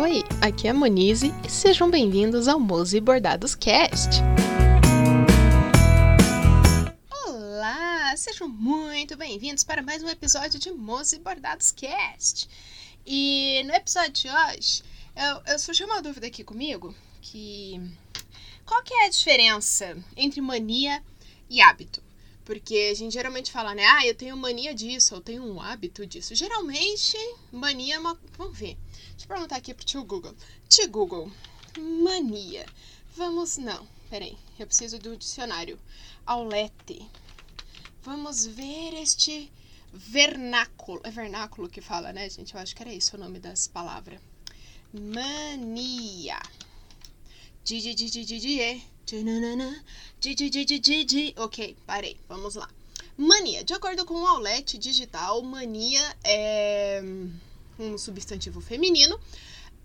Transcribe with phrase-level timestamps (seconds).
[0.00, 4.22] Oi, aqui é a Monize e sejam bem-vindos ao Mose Bordados Cast.
[7.26, 12.48] Olá, sejam muito bem-vindos para mais um episódio de Mose Bordados Cast.
[13.04, 14.84] E no episódio de hoje,
[15.16, 17.80] eu, eu surgiu uma dúvida aqui comigo, que
[18.64, 21.02] qual que é a diferença entre mania
[21.50, 22.00] e hábito?
[22.44, 23.84] Porque a gente geralmente fala, né?
[23.84, 26.36] Ah, eu tenho mania disso, eu tenho um hábito disso.
[26.36, 27.18] Geralmente,
[27.50, 28.16] mania é uma.
[28.38, 28.78] Vamos ver.
[29.18, 30.32] Deixa eu perguntar aqui pro tio Google.
[30.68, 31.32] Tio Google,
[31.76, 32.64] mania.
[33.16, 33.58] Vamos.
[33.58, 34.38] Não, peraí.
[34.56, 35.76] Eu preciso do dicionário.
[36.24, 37.04] Aulete.
[38.02, 39.50] Vamos ver este
[39.92, 41.00] vernáculo.
[41.02, 42.54] É vernáculo que fala, né, gente?
[42.54, 44.20] Eu acho que era isso o nome das palavras.
[44.92, 46.40] Mania.
[51.38, 52.16] Ok, parei.
[52.28, 52.70] Vamos lá.
[53.16, 53.64] Mania.
[53.64, 57.02] De acordo com o Aulete Digital, mania é
[57.78, 59.18] um substantivo feminino.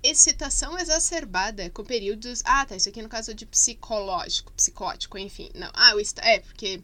[0.01, 2.41] Excitação exacerbada com períodos.
[2.45, 2.75] Ah, tá.
[2.75, 5.49] Isso aqui no caso de psicológico, psicótico, enfim.
[5.55, 5.69] Não.
[5.73, 6.17] Ah, o est...
[6.19, 6.81] é, porque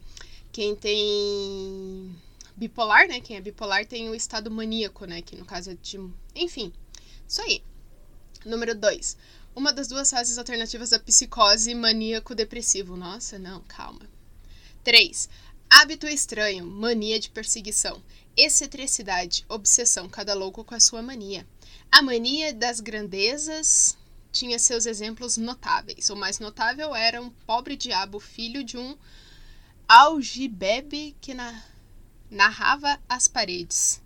[0.52, 2.16] quem tem
[2.56, 3.20] bipolar, né?
[3.20, 5.20] Quem é bipolar tem o estado maníaco, né?
[5.20, 5.98] Que no caso é de.
[6.34, 6.72] Enfim.
[7.28, 7.62] Isso aí.
[8.44, 9.16] Número 2
[9.54, 12.96] uma das duas fases alternativas da psicose maníaco-depressivo.
[12.96, 14.08] Nossa, não, calma.
[14.84, 15.28] 3.
[15.68, 18.02] Hábito estranho, mania de perseguição,
[18.44, 21.46] excentricidade, obsessão, cada louco com a sua mania.
[21.90, 23.96] A mania das grandezas
[24.32, 26.08] tinha seus exemplos notáveis.
[26.10, 28.96] O mais notável era um pobre diabo, filho de um
[29.88, 31.64] algibebe que na,
[32.30, 34.00] narrava as paredes.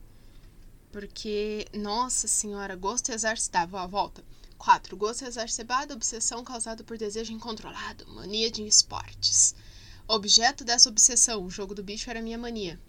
[0.91, 3.83] Porque, nossa senhora, gosto exercitava.
[3.83, 4.25] Ó, volta.
[4.57, 4.97] 4.
[4.97, 9.55] Gosto exacerbado, obsessão causada por desejo incontrolado, mania de esportes.
[10.09, 12.81] Objeto dessa obsessão, o jogo do bicho era minha mania.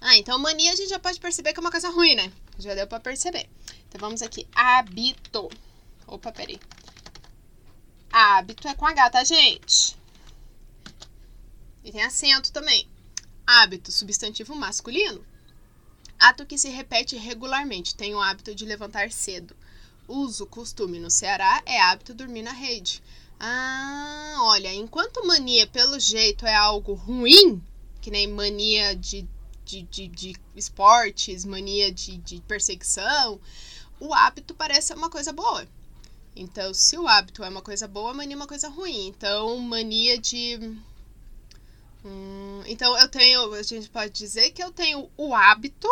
[0.00, 2.32] Ah, então mania a gente já pode perceber que é uma coisa ruim, né?
[2.58, 3.48] Já deu pra perceber.
[3.88, 4.46] Então vamos aqui.
[4.54, 5.48] Hábito.
[6.06, 6.60] Opa, peraí.
[8.12, 9.96] Hábito é com H, tá, gente?
[11.84, 12.88] E tem acento também.
[13.46, 15.24] Hábito, substantivo masculino.
[16.18, 17.94] Ato que se repete regularmente.
[17.94, 19.56] Tem o hábito de levantar cedo
[20.08, 23.02] uso, costume no Ceará é hábito dormir na rede.
[23.38, 27.62] Ah, olha, enquanto mania, pelo jeito, é algo ruim,
[28.00, 29.28] que nem mania de,
[29.68, 33.38] de, de, de esportes, mania de, de perseguição,
[34.00, 35.68] o hábito parece uma coisa boa.
[36.34, 39.08] Então, se o hábito é uma coisa boa, mania é uma coisa ruim.
[39.08, 40.56] Então, mania de.
[42.04, 43.52] Hum, então, eu tenho.
[43.52, 45.88] A gente pode dizer que eu tenho o hábito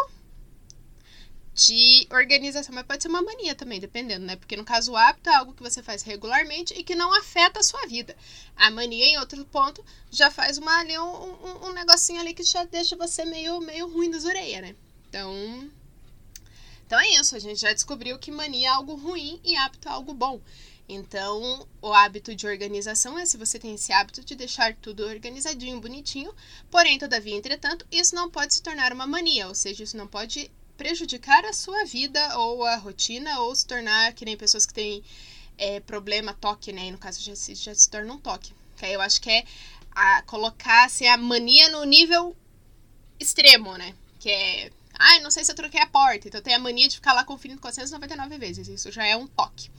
[1.57, 4.37] de organização, mas pode ser uma mania também, dependendo, né?
[4.37, 7.61] Porque no caso o hábito é algo que você faz regularmente e que não afeta
[7.61, 8.15] a sua vida.
[8.55, 12.43] A mania, em outro ponto, já faz uma, ali, um, um, um negocinho ali que
[12.43, 14.77] já deixa você meio, meio ruim das orelhas, né?
[15.09, 15.71] Então,
[16.87, 19.93] então é isso, a gente já descobriu que mania é algo ruim e hábito é
[19.93, 20.39] algo bom.
[20.87, 25.81] Então, o hábito de organização é se você tem esse hábito de deixar tudo organizadinho,
[25.81, 26.35] bonitinho.
[26.71, 30.51] Porém, todavia, entretanto, isso não pode se tornar uma mania, ou seja, isso não pode
[30.77, 35.03] prejudicar a sua vida ou a rotina, ou se tornar que nem pessoas que têm
[35.59, 36.87] é, problema, toque, né?
[36.87, 38.53] E no caso já se, já se torna um toque.
[38.77, 39.45] Que aí eu acho que é
[39.91, 42.37] a, colocar assim, a mania no nível
[43.19, 43.95] extremo, né?
[44.21, 44.71] Que é.
[44.99, 46.29] Ai, ah, não sei se eu troquei a porta.
[46.29, 48.69] Então tem a mania de ficar lá conferindo 499 vezes.
[48.69, 49.71] Isso já é um toque.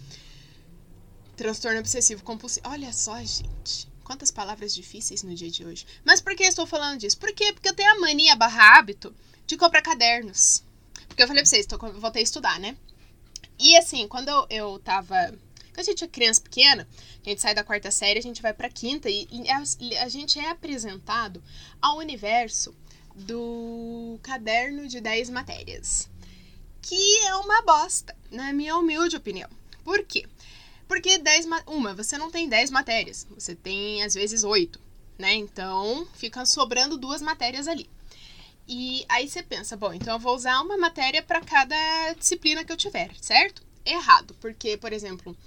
[1.35, 2.67] Transtorno obsessivo compulsivo.
[2.69, 3.87] Olha só, gente.
[4.03, 5.85] Quantas palavras difíceis no dia de hoje.
[6.03, 7.17] Mas por que estou falando disso?
[7.17, 7.51] Por quê?
[7.51, 9.13] Porque eu tenho a mania barra hábito
[9.45, 10.63] de comprar cadernos.
[11.17, 12.77] Porque eu falei pra vocês, tô, voltei a estudar, né?
[13.57, 15.15] E assim, quando eu, eu tava.
[15.73, 16.87] Quando a gente é criança pequena,
[17.25, 19.57] a gente sai da quarta série, a gente vai pra quinta e, e a,
[20.03, 21.43] a gente é apresentado
[21.81, 22.71] ao universo
[23.15, 26.07] do caderno de 10 matérias.
[26.83, 29.49] Que é uma bosta, na minha humilde opinião.
[29.83, 30.27] Por quê?
[30.87, 34.79] Porque 10 uma, você não tem 10 matérias, você tem às vezes 8,
[35.17, 35.33] né?
[35.33, 37.89] Então fica sobrando duas matérias ali.
[38.67, 42.71] E aí você pensa, bom, então eu vou usar uma matéria para cada disciplina que
[42.71, 43.61] eu tiver, certo?
[43.85, 45.37] Errado, porque, por exemplo,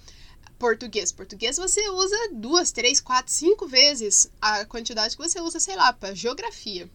[0.58, 1.12] português.
[1.12, 5.93] Português você usa duas, três, quatro, cinco vezes a quantidade que você usa, sei lá,
[5.93, 6.88] para geografia.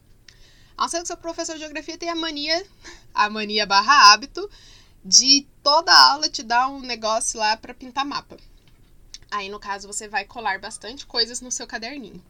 [0.75, 2.65] A não ser que seu professor de geografia tenha a mania,
[3.13, 4.49] a mania barra hábito,
[5.03, 8.37] de toda aula te dar um negócio lá para pintar mapa.
[9.29, 12.23] Aí, no caso, você vai colar bastante coisas no seu caderninho.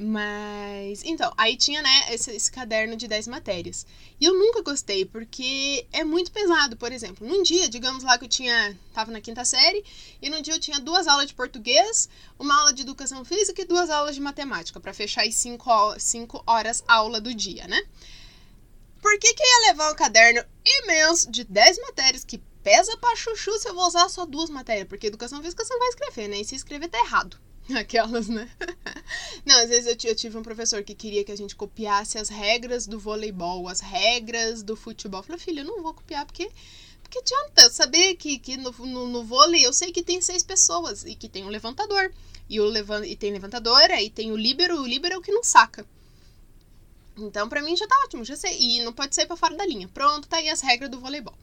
[0.00, 3.84] Mas, então, aí tinha, né, esse, esse, caderno de 10 matérias.
[4.20, 7.26] E eu nunca gostei, porque é muito pesado, por exemplo.
[7.26, 9.84] Num dia, digamos lá que eu tinha, tava na quinta série,
[10.22, 12.08] e num dia eu tinha duas aulas de português,
[12.38, 16.44] uma aula de educação física e duas aulas de matemática, para fechar as 5 cinco
[16.46, 17.82] horas aula do dia, né?
[19.02, 23.58] Por que que ia levar um caderno imenso de 10 matérias que pesa pra chuchu
[23.58, 26.40] se eu vou usar só duas matérias, porque educação física você não vai escrever, né?
[26.40, 27.47] E se escrever tá errado.
[27.76, 28.50] Aquelas, né?
[29.44, 32.86] Não, às vezes eu, tive um professor que queria que a gente copiasse as regras
[32.86, 35.20] do voleibol, as regras do futebol.
[35.20, 36.50] Eu falei, filho, eu não vou copiar porque.
[37.02, 41.04] Porque adianta saber que, que no, no, no vôlei eu sei que tem seis pessoas
[41.06, 42.12] e que tem um levantador.
[42.50, 45.32] E, o levan e tem levantadora, e tem o líbero, o líbero é o que
[45.32, 45.86] não saca.
[47.16, 48.58] Então, pra mim já tá ótimo, já sei.
[48.58, 49.88] E não pode sair pra fora da linha.
[49.88, 51.34] Pronto, tá aí as regras do voleibol.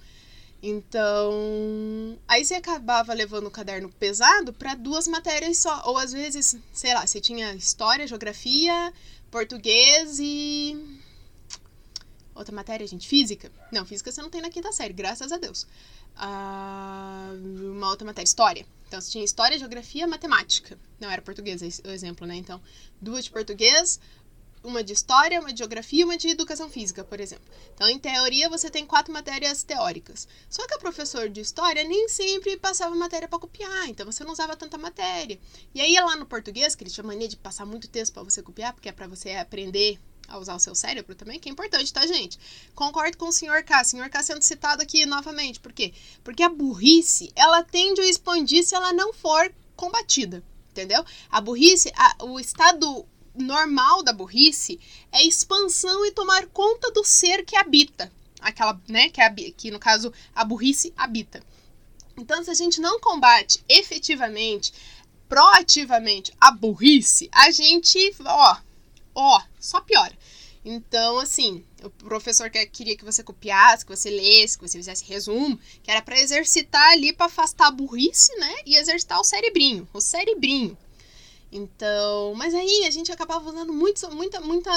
[0.67, 5.83] Então, aí você acabava levando o caderno pesado para duas matérias só.
[5.85, 8.91] Ou às vezes, sei lá, você tinha história, geografia,
[9.29, 10.99] português e.
[12.33, 13.51] Outra matéria, gente, física.
[13.71, 15.67] Não, física você não tem na quinta série, graças a Deus.
[16.17, 17.29] Ah,
[17.59, 18.65] uma outra matéria, história.
[18.87, 20.79] Então você tinha história, geografia, matemática.
[20.99, 22.35] Não era português o exemplo, né?
[22.37, 22.59] Então,
[22.99, 23.99] duas de português,
[24.65, 27.45] uma de história, uma de geografia e uma de educação física, por exemplo.
[27.73, 30.27] Então, em teoria, você tem quatro matérias teóricas.
[30.49, 34.31] Só que o professor de história nem sempre passava matéria para copiar, então você não
[34.31, 35.39] usava tanta matéria.
[35.73, 38.41] E aí, lá no português, que ele tinha mania de passar muito texto para você
[38.41, 41.93] copiar, porque é para você aprender a usar o seu cérebro também, que é importante,
[41.93, 42.39] tá, gente?
[42.73, 43.81] Concordo com o senhor K.
[43.81, 45.59] O senhor K sendo citado aqui novamente.
[45.59, 45.93] Por quê?
[46.23, 50.43] Porque a burrice, ela tende a expandir se ela não for combatida.
[50.71, 51.05] Entendeu?
[51.29, 53.05] A burrice, a, o estado
[53.37, 54.79] normal da burrice
[55.11, 58.11] é expansão e tomar conta do ser que habita.
[58.39, 61.41] Aquela, né, que, que no caso a burrice habita.
[62.17, 64.73] Então, se a gente não combate efetivamente,
[65.27, 68.57] proativamente a burrice, a gente, ó,
[69.13, 70.15] ó, só piora.
[70.63, 75.59] Então, assim, o professor queria que você copiasse, que você lesse, que você fizesse resumo,
[75.83, 78.55] que era para exercitar ali, para afastar a burrice, né?
[78.65, 80.75] E exercitar o cerebrinho, o cerebrinho.
[81.55, 84.71] Então, mas aí a gente acabava usando muito, muita, muita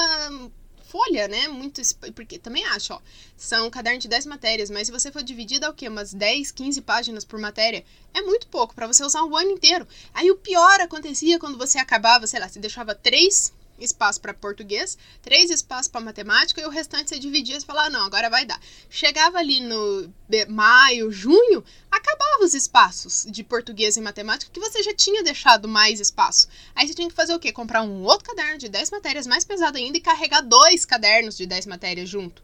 [0.84, 1.48] folha, né?
[1.48, 1.82] Muito,
[2.14, 3.00] porque também acho, ó,
[3.36, 5.88] são cadernos de 10 matérias, mas se você for dividir dá o quê?
[5.88, 7.84] Umas 10, 15 páginas por matéria,
[8.14, 9.86] é muito pouco para você usar o ano inteiro.
[10.14, 14.96] Aí o pior acontecia quando você acabava, sei lá, você deixava três espaço para português,
[15.22, 18.44] três espaços para matemática e o restante você dividia e falava, ah, não, agora vai
[18.44, 18.60] dar.
[18.90, 20.12] Chegava ali no
[20.48, 26.00] maio, junho, acabava os espaços de português e matemática que você já tinha deixado mais
[26.00, 26.48] espaço.
[26.74, 27.52] Aí você tinha que fazer o quê?
[27.52, 31.46] Comprar um outro caderno de 10 matérias mais pesado ainda e carregar dois cadernos de
[31.46, 32.42] 10 matérias junto.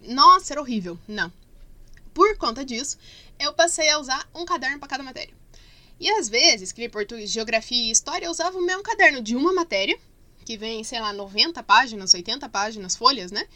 [0.00, 0.98] Nossa, era horrível.
[1.06, 1.32] Não.
[2.14, 2.96] Por conta disso,
[3.38, 5.34] eu passei a usar um caderno para cada matéria.
[6.00, 9.52] E às vezes, escrever português, geografia e história, eu usava o mesmo caderno de uma
[9.52, 9.98] matéria
[10.48, 13.46] que vem, sei lá, 90 páginas, 80 páginas, folhas, né?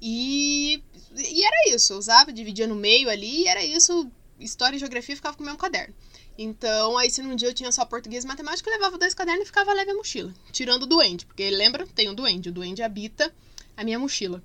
[0.00, 0.80] E,
[1.16, 4.08] e era isso, eu usava, dividia no meio ali, e era isso,
[4.38, 5.92] história e geografia ficava com o mesmo caderno.
[6.38, 9.42] Então, aí se num dia eu tinha só português e matemática, eu levava dois cadernos
[9.42, 10.32] e ficava leve a mochila.
[10.52, 11.84] Tirando o duende, porque lembra?
[11.88, 12.50] Tem o duende.
[12.50, 13.34] O duende habita
[13.76, 14.40] a minha mochila.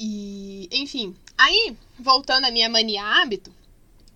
[0.00, 1.14] E, enfim.
[1.38, 3.54] Aí, voltando à minha mania hábito,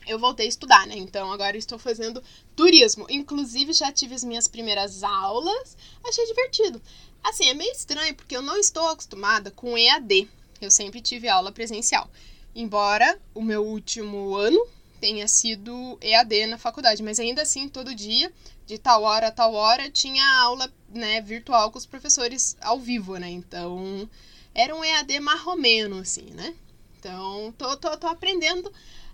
[0.06, 0.96] eu voltei a estudar, né?
[0.96, 2.22] Então agora estou fazendo
[2.54, 3.06] turismo.
[3.10, 6.80] Inclusive já tive as minhas primeiras aulas, achei divertido.
[7.22, 10.28] Assim, é meio estranho porque eu não estou acostumada com EAD.
[10.60, 12.08] Eu sempre tive aula presencial.
[12.54, 14.66] Embora o meu último ano
[15.00, 18.32] tenha sido EAD na faculdade, mas ainda assim, todo dia,
[18.66, 23.16] de tal hora a tal hora, tinha aula, né, virtual com os professores ao vivo,
[23.18, 23.28] né?
[23.28, 24.08] Então,
[24.54, 26.54] era um EAD marromeno, assim, né?
[26.98, 28.72] Então, tô, tô, tô aprendendo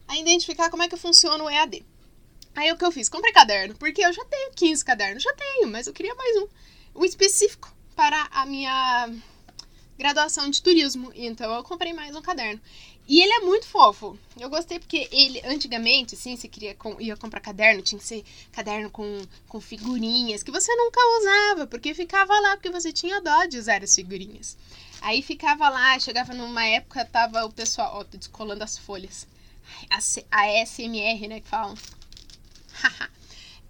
[0.09, 1.85] a identificar como é que funciona o EAD.
[2.55, 3.09] Aí o que eu fiz?
[3.09, 6.49] Comprei caderno, porque eu já tenho 15 cadernos, já tenho, mas eu queria mais um.
[6.95, 9.11] Um específico para a minha
[9.99, 11.11] graduação de turismo.
[11.15, 12.61] Então eu comprei mais um caderno.
[13.09, 14.19] E ele é muito fofo.
[14.39, 18.91] Eu gostei porque ele, antigamente, assim, você queria ia comprar caderno, tinha que ser caderno
[18.91, 23.59] com, com figurinhas que você nunca usava, porque ficava lá, porque você tinha dó de
[23.59, 24.57] usar as figurinhas.
[25.01, 29.27] Aí ficava lá, chegava numa época, tava o pessoal, ó, descolando as folhas
[29.91, 29.99] a,
[30.31, 31.75] a SMR, né, que falam.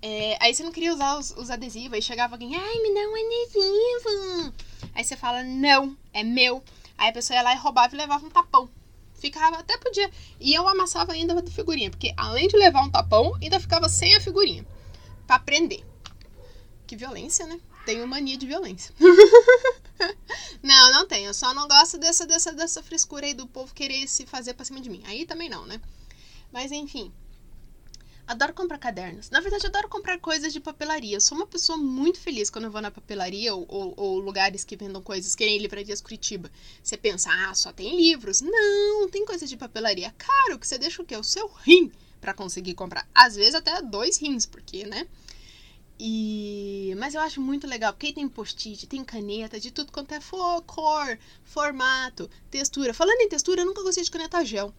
[0.02, 3.00] é, aí você não queria usar os, os, adesivos, aí chegava alguém, ai, me dá
[3.00, 4.54] um adesivo.
[4.94, 6.62] Aí você fala, não, é meu.
[6.98, 8.68] Aí a pessoa ia lá e roubava e levava um tapão.
[9.14, 10.10] Ficava, até podia.
[10.40, 14.14] E eu amassava ainda a figurinha, porque além de levar um tapão, ainda ficava sem
[14.16, 14.66] a figurinha.
[15.26, 15.84] para aprender.
[16.86, 17.60] Que violência, né?
[17.86, 18.94] Tenho mania de violência.
[20.62, 21.28] não, não tenho.
[21.28, 24.64] Eu só não gosto dessa, dessa, dessa frescura aí do povo querer se fazer pra
[24.64, 25.02] cima de mim.
[25.06, 25.80] Aí também não, né?
[26.52, 27.12] Mas enfim.
[28.26, 29.30] Adoro comprar cadernos.
[29.30, 31.16] Na verdade, adoro comprar coisas de papelaria.
[31.16, 34.64] Eu sou uma pessoa muito feliz quando eu vou na papelaria ou, ou, ou lugares
[34.64, 36.50] que vendam coisas, que nem livrarias Curitiba.
[36.82, 38.40] Você pensa, ah, só tem livros.
[38.40, 40.14] Não, tem coisas de papelaria.
[40.16, 41.16] Caro, que você deixa o quê?
[41.16, 41.90] O seu rim
[42.20, 43.06] para conseguir comprar.
[43.12, 45.08] Às vezes até dois rins, porque, né?
[46.04, 46.96] E...
[46.98, 50.60] Mas eu acho muito legal, porque tem post-it, tem caneta, de tudo quanto é for,
[50.62, 52.92] cor, formato, textura.
[52.92, 54.74] Falando em textura, eu nunca gostei de caneta gel,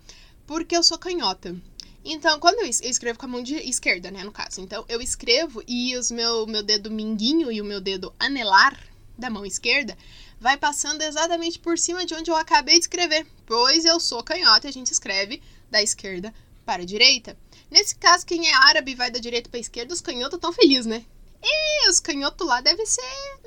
[0.45, 1.55] porque eu sou canhota.
[2.03, 4.59] Então, quando eu, eu escrevo com a mão de esquerda, né, no caso.
[4.59, 8.77] Então, eu escrevo e os meu, meu dedo mindinho e o meu dedo anelar
[9.17, 9.97] da mão esquerda
[10.41, 14.67] vai passando exatamente por cima de onde eu acabei de escrever, pois eu sou canhota
[14.67, 16.33] e a gente escreve da esquerda
[16.65, 17.37] para a direita.
[17.73, 20.85] Nesse caso, quem é árabe vai da direita para a esquerda, os canhotos estão felizes,
[20.85, 21.03] né?
[21.41, 23.01] E os canhotos lá devem ser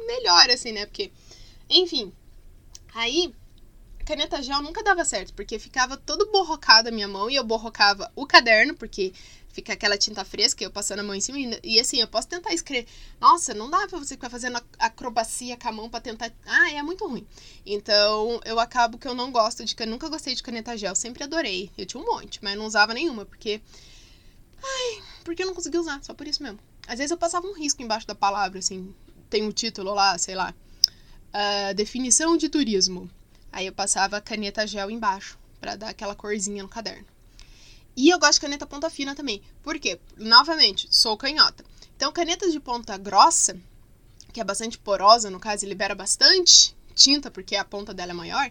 [0.05, 0.85] melhor, assim, né?
[0.85, 1.13] Porque,
[1.71, 2.13] enfim.
[2.93, 3.33] Aí,
[4.05, 8.11] caneta gel nunca dava certo, porque ficava todo borrocado a minha mão e eu borrocava
[8.17, 9.13] o caderno, porque
[9.53, 11.39] fica aquela tinta fresca, eu passando a mão em cima.
[11.63, 12.89] E, assim, eu posso tentar escrever.
[13.21, 16.33] Nossa, não dá pra você ficar fazendo acrobacia com a mão pra tentar.
[16.45, 17.25] Ah, é muito ruim.
[17.65, 19.77] Então, eu acabo que eu não gosto de.
[19.79, 21.71] Eu nunca gostei de caneta gel, sempre adorei.
[21.79, 23.63] Eu tinha um monte, mas não usava nenhuma, porque.
[24.67, 26.59] Ai, porque eu não conseguia usar, só por isso mesmo.
[26.87, 28.95] Às vezes eu passava um risco embaixo da palavra, assim.
[29.31, 30.55] Tem um título lá, sei lá.
[31.29, 33.11] Uh, definição de turismo.
[33.53, 37.07] Aí eu passava caneta gel embaixo, para dar aquela corzinha no caderno.
[37.97, 39.43] E eu gosto de caneta ponta fina também.
[39.63, 39.99] Por quê?
[40.17, 41.65] Novamente, sou canhota.
[41.97, 43.59] Então, canetas de ponta grossa,
[44.33, 48.15] que é bastante porosa, no caso, e libera bastante tinta, porque a ponta dela é
[48.15, 48.51] maior,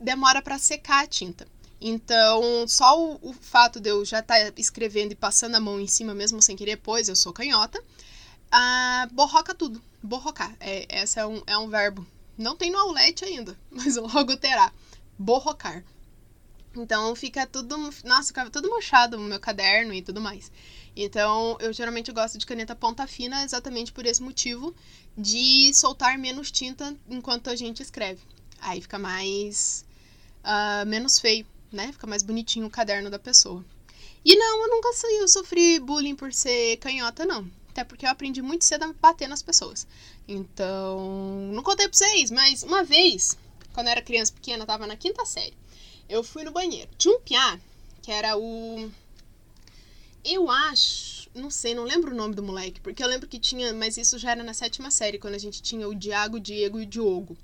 [0.00, 1.46] demora para secar a tinta.
[1.80, 5.80] Então, só o, o, fato de eu já estar tá escrevendo e passando a mão
[5.80, 7.82] em cima, mesmo sem querer, pois eu sou canhota,
[9.12, 9.80] borroca tudo.
[10.02, 10.54] Borrocar.
[10.60, 12.06] É, esse é um, é um verbo.
[12.36, 14.72] Não tem no Aulete ainda, mas logo terá.
[15.18, 15.84] Borrocar.
[16.76, 17.76] Então fica tudo.
[18.04, 20.50] Nossa, ficava tudo mochado no meu caderno e tudo mais.
[20.94, 24.74] Então eu geralmente gosto de caneta ponta fina exatamente por esse motivo
[25.16, 28.20] de soltar menos tinta enquanto a gente escreve.
[28.60, 29.84] Aí fica mais.
[30.38, 31.92] Uh, menos feio, né?
[31.92, 33.64] Fica mais bonitinho o caderno da pessoa.
[34.24, 37.50] E não, eu nunca eu sofri bullying por ser canhota, não.
[37.70, 39.86] Até porque eu aprendi muito cedo a bater nas pessoas.
[40.26, 43.38] Então, não contei pra vocês, mas uma vez,
[43.72, 45.54] quando eu era criança pequena, tava na quinta série
[46.08, 46.90] eu fui no banheiro.
[46.96, 47.60] Tinha um piá,
[48.02, 48.90] que era o.
[50.24, 51.28] Eu acho.
[51.34, 53.72] Não sei, não lembro o nome do moleque, porque eu lembro que tinha.
[53.74, 56.80] Mas isso já era na sétima série, quando a gente tinha o Diago, o Diego
[56.80, 57.36] e o Diogo.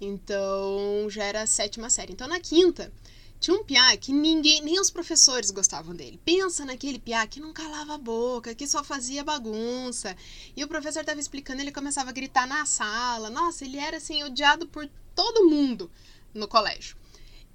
[0.00, 2.12] Então já era a sétima série.
[2.12, 2.92] Então na quinta,
[3.40, 6.20] tinha um piá que ninguém, nem os professores gostavam dele.
[6.24, 10.14] Pensa naquele piá que não calava a boca, que só fazia bagunça.
[10.54, 13.30] E o professor estava explicando, ele começava a gritar na sala.
[13.30, 15.90] Nossa, ele era assim odiado por todo mundo
[16.34, 16.96] no colégio.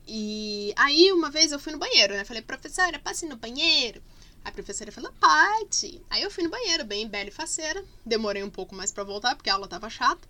[0.08, 2.26] E aí, uma vez eu fui no banheiro, né?
[2.26, 4.02] Falei, professora, passe no banheiro.
[4.44, 6.02] A professora falou, pode.
[6.10, 7.86] Aí eu fui no banheiro, bem bela e faceira.
[8.04, 10.28] Demorei um pouco mais para voltar, porque a aula tava chata.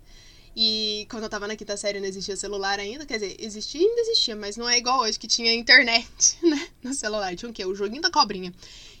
[0.58, 3.04] E quando eu tava na quinta série não existia celular ainda.
[3.04, 6.68] Quer dizer, existia ainda existia, mas não é igual hoje que tinha internet, né?
[6.82, 7.36] No celular.
[7.36, 7.66] Tinha o quê?
[7.66, 8.54] O joguinho da cobrinha.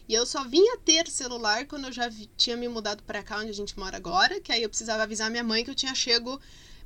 [0.06, 3.48] E eu só vinha ter celular quando eu já tinha me mudado para cá, onde
[3.48, 4.38] a gente mora agora.
[4.38, 6.38] Que aí eu precisava avisar minha mãe que eu tinha chego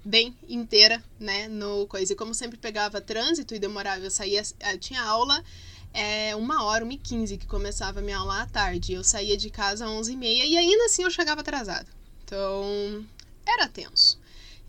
[0.05, 2.12] bem inteira, né, no coisa.
[2.12, 4.41] E como sempre pegava trânsito e demorava, eu saía,
[4.73, 5.45] eu tinha aula
[5.93, 8.93] é, uma hora, uma e quinze, que começava a minha aula à tarde.
[8.93, 11.89] Eu saía de casa às onze e meia e ainda assim eu chegava atrasado.
[12.25, 13.05] Então,
[13.45, 14.21] era tenso.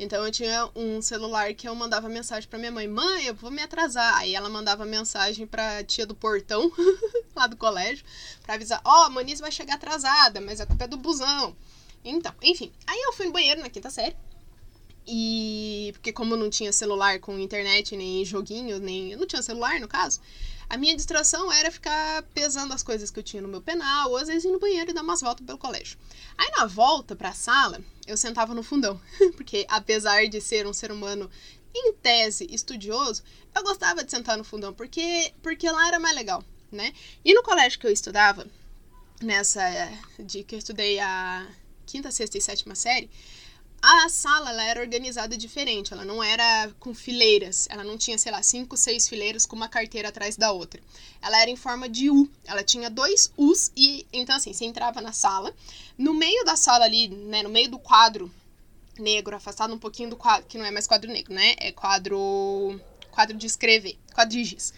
[0.02, 3.52] Então eu tinha um celular que eu mandava mensagem para minha mãe: "Mãe, eu vou
[3.52, 4.18] me atrasar".
[4.18, 6.72] Aí ela mandava mensagem para tia do portão
[7.38, 8.04] lá do colégio
[8.42, 11.56] para avisar: "Ó, oh, a Manice vai chegar atrasada, mas a culpa é do busão".
[12.04, 14.16] Então, enfim, aí eu fui no banheiro na quinta série.
[15.08, 19.12] E porque como não tinha celular com internet, nem joguinho, nem.
[19.12, 20.20] Eu não tinha celular, no caso.
[20.70, 24.18] A minha distração era ficar pesando as coisas que eu tinha no meu penal, ou
[24.18, 25.98] às vezes ir no banheiro e dar umas voltas pelo colégio.
[26.38, 29.00] Aí na volta pra sala, eu sentava no fundão.
[29.36, 31.30] Porque apesar de ser um ser humano
[31.76, 36.44] em tese estudioso, eu gostava de sentar no fundão, porque, porque lá era mais legal,
[36.72, 36.94] né?
[37.24, 38.46] E no colégio que eu estudava,
[39.22, 39.62] nessa
[40.20, 41.48] de que eu estudei a
[41.86, 43.10] quinta, sexta e sétima série,
[43.82, 48.32] a sala ela era organizada diferente, ela não era com fileiras, ela não tinha, sei
[48.32, 50.82] lá, cinco, seis fileiras com uma carteira atrás da outra.
[51.22, 55.02] Ela era em forma de U, ela tinha dois U's e então assim, você entrava
[55.02, 55.54] na sala,
[55.98, 58.32] no meio da sala ali, né, no meio do quadro
[59.00, 62.80] negro, afastado um pouquinho do quadro, que não é mais quadro negro, né, é quadro
[63.10, 64.74] quadro de escrever, quadro de giz.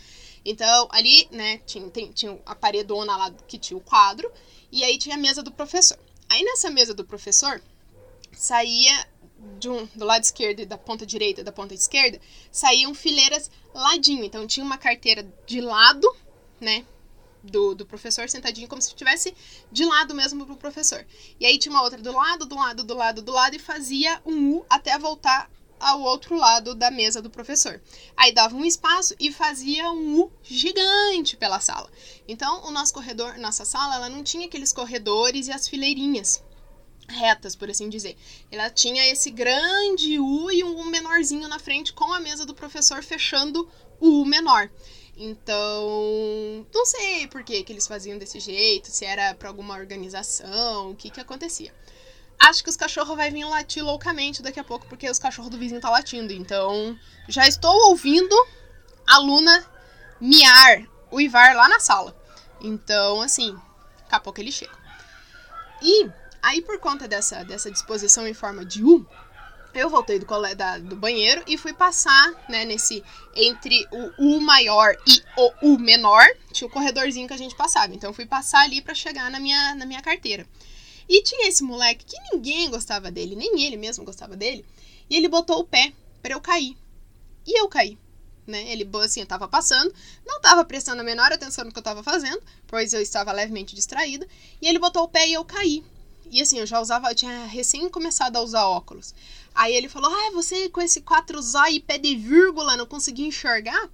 [0.45, 4.31] Então, ali, né, tinha, tinha a paredona lá que tinha o quadro,
[4.71, 5.97] e aí tinha a mesa do professor.
[6.29, 7.61] Aí nessa mesa do professor,
[8.35, 9.07] saía
[9.65, 12.19] um, do lado esquerdo e da ponta direita da ponta esquerda,
[12.51, 14.23] saíam fileiras ladinho.
[14.23, 16.07] Então tinha uma carteira de lado,
[16.59, 16.85] né?
[17.43, 19.35] Do, do professor sentadinho, como se estivesse
[19.69, 21.05] de lado mesmo pro professor.
[21.37, 24.21] E aí tinha uma outra do lado, do lado, do lado, do lado, e fazia
[24.25, 27.81] um U até voltar ao outro lado da mesa do professor.
[28.15, 31.91] Aí dava um espaço e fazia um U gigante pela sala.
[32.25, 36.41] Então, o nosso corredor, nossa sala, ela não tinha aqueles corredores e as fileirinhas
[37.07, 38.17] retas, por assim dizer.
[38.51, 42.53] Ela tinha esse grande U e um U menorzinho na frente com a mesa do
[42.53, 43.69] professor fechando
[43.99, 44.69] o U menor.
[45.15, 50.91] Então, não sei por que, que eles faziam desse jeito, se era para alguma organização,
[50.91, 51.73] o que que acontecia.
[52.39, 55.57] Acho que os cachorros vai vir latir loucamente daqui a pouco, porque os cachorros do
[55.57, 56.33] vizinho tá latindo.
[56.33, 58.35] Então, já estou ouvindo
[59.07, 59.65] a Luna
[60.19, 62.15] miar, uivar lá na sala.
[62.59, 63.53] Então, assim,
[63.99, 64.77] daqui a pouco ele chega.
[65.81, 66.09] E
[66.43, 69.05] aí, por conta dessa, dessa disposição em forma de U,
[69.73, 73.03] eu voltei do, da, do banheiro e fui passar, né, nesse
[73.35, 77.93] entre o U maior e o U menor, tinha o corredorzinho que a gente passava.
[77.93, 80.45] Então eu fui passar ali para chegar na minha, na minha carteira.
[81.09, 84.63] E tinha esse moleque que ninguém gostava dele, nem ele mesmo gostava dele,
[85.09, 86.77] e ele botou o pé para eu cair.
[87.45, 87.97] E eu caí.
[88.45, 88.71] Né?
[88.71, 89.93] Ele, assim, eu tava passando,
[90.25, 93.75] não tava prestando a menor atenção no que eu tava fazendo, pois eu estava levemente
[93.75, 94.27] distraída,
[94.61, 95.83] e ele botou o pé e eu caí.
[96.31, 99.13] E assim, eu já usava, eu tinha recém começado a usar óculos.
[99.53, 103.27] Aí ele falou: Ah, você com esse quatro zóio e pé de vírgula não conseguia
[103.27, 103.89] enxergar?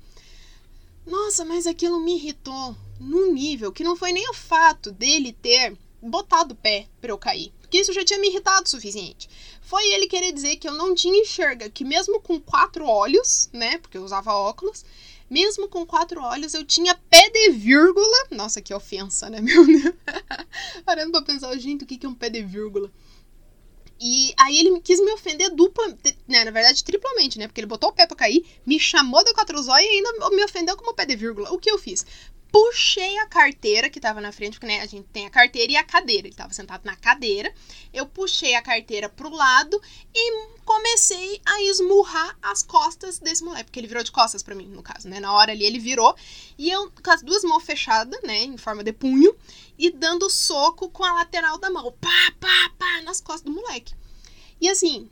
[1.05, 5.77] Nossa, mas aquilo me irritou num nível que não foi nem o fato dele ter
[6.01, 7.51] botado o pé para eu cair.
[7.61, 9.29] Porque isso já tinha me irritado o suficiente.
[9.61, 13.77] Foi ele querer dizer que eu não tinha enxerga, que mesmo com quatro olhos, né?
[13.77, 14.83] Porque eu usava óculos,
[15.29, 18.27] mesmo com quatro olhos, eu tinha pé de vírgula.
[18.31, 19.95] Nossa, que ofensa, né, meu Deus?
[20.85, 22.91] Parando pra pensar, gente, o que é um pé de vírgula?
[24.01, 25.85] E aí ele quis me ofender dupla,
[26.25, 27.47] né, na verdade triplamente, né?
[27.47, 30.43] Porque ele botou o pé pra cair, me chamou de quatro zóio e ainda me
[30.43, 31.51] ofendeu como pé de vírgula.
[31.51, 32.05] O que eu fiz?
[32.51, 35.75] Puxei a carteira que tava na frente, porque né, a gente tem a carteira e
[35.75, 36.27] a cadeira.
[36.27, 37.53] Ele tava sentado na cadeira.
[37.93, 39.79] Eu puxei a carteira pro lado
[40.13, 44.67] e comecei a esmurrar as costas desse moleque, porque ele virou de costas para mim,
[44.67, 45.19] no caso, né?
[45.19, 46.15] Na hora ali ele virou
[46.57, 49.35] e eu com as duas mãos fechadas, né, em forma de punho,
[49.77, 53.93] e dando soco com a lateral da mão, pá, pá, pá, nas costas do moleque.
[54.61, 55.09] E assim,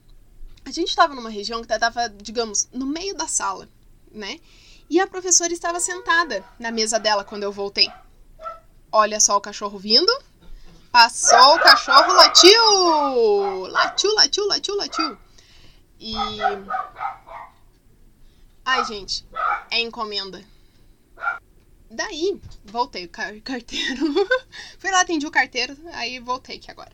[0.65, 3.69] a gente tava numa região que tava, digamos, no meio da sala,
[4.11, 4.39] né?
[4.89, 7.91] E a professora estava sentada na mesa dela quando eu voltei.
[8.91, 10.11] Olha só o cachorro vindo.
[10.91, 13.67] Passou o cachorro, latiu!
[13.67, 15.17] Latiu, latiu, latiu, latiu.
[15.99, 16.13] E.
[18.65, 19.25] Ai, gente,
[19.69, 20.43] é encomenda.
[21.89, 24.05] Daí, voltei o car carteiro.
[24.79, 26.91] Fui lá, atendi o carteiro, aí voltei aqui agora.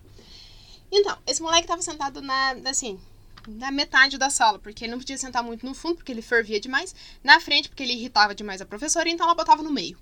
[0.92, 3.00] Então, esse moleque tava sentado na, assim,
[3.48, 6.60] na metade da sala, porque ele não podia sentar muito no fundo, porque ele fervia
[6.60, 9.98] demais, na frente, porque ele irritava demais a professora, então ela botava no meio.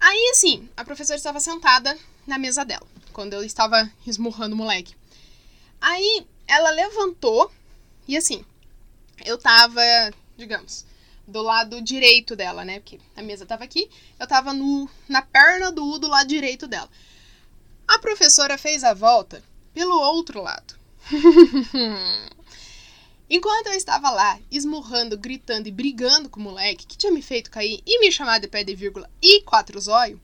[0.00, 4.94] Aí, assim, a professora estava sentada na mesa dela, quando eu estava esmurrando o moleque.
[5.80, 7.50] Aí, ela levantou,
[8.06, 8.44] e assim,
[9.24, 9.82] eu tava,
[10.36, 10.86] digamos,
[11.26, 12.80] do lado direito dela, né?
[12.80, 16.66] Porque a mesa tava aqui, eu tava no, na perna do U do lado direito
[16.66, 16.88] dela.
[17.86, 19.42] A professora fez a volta
[19.74, 20.78] pelo outro lado.
[23.30, 27.50] Enquanto eu estava lá, esmurrando, gritando e brigando com o moleque que tinha me feito
[27.50, 30.18] cair e me chamar de pé de vírgula e quatro zóio,